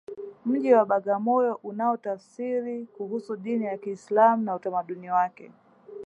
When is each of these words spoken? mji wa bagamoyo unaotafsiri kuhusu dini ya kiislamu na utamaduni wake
mji 0.45 0.73
wa 0.73 0.85
bagamoyo 0.85 1.55
unaotafsiri 1.63 2.85
kuhusu 2.85 3.37
dini 3.37 3.65
ya 3.65 3.77
kiislamu 3.77 4.43
na 4.43 4.55
utamaduni 4.55 5.09
wake 5.11 5.51